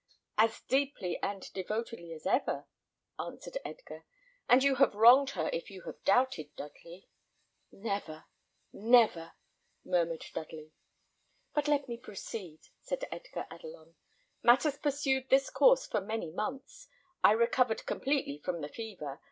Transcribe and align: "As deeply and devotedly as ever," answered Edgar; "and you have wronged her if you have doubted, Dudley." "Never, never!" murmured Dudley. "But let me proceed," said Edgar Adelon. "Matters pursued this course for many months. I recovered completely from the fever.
"As 0.35 0.59
deeply 0.61 1.19
and 1.21 1.43
devotedly 1.53 2.11
as 2.11 2.25
ever," 2.25 2.65
answered 3.19 3.59
Edgar; 3.63 4.03
"and 4.49 4.63
you 4.63 4.77
have 4.77 4.95
wronged 4.95 5.29
her 5.37 5.47
if 5.53 5.69
you 5.69 5.83
have 5.83 6.03
doubted, 6.03 6.55
Dudley." 6.55 7.07
"Never, 7.71 8.25
never!" 8.73 9.33
murmured 9.85 10.25
Dudley. 10.33 10.71
"But 11.53 11.67
let 11.67 11.87
me 11.87 11.97
proceed," 11.97 12.61
said 12.81 13.05
Edgar 13.11 13.45
Adelon. 13.51 13.93
"Matters 14.41 14.79
pursued 14.79 15.29
this 15.29 15.51
course 15.51 15.85
for 15.85 16.01
many 16.01 16.31
months. 16.31 16.87
I 17.23 17.33
recovered 17.33 17.85
completely 17.85 18.39
from 18.39 18.61
the 18.61 18.69
fever. 18.69 19.19